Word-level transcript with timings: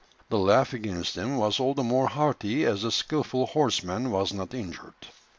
The 0.29 0.37
laugh 0.39 0.73
against 0.73 1.13
him 1.15 1.37
was 1.37 1.59
all 1.59 1.75
the 1.75 1.83
more 1.83 2.07
hearty 2.07 2.65
as 2.65 2.81
the 2.81 2.91
skilful 2.91 3.45
horseman 3.45 4.09
was 4.09 4.33
not 4.33 4.51
injured. 4.55 4.95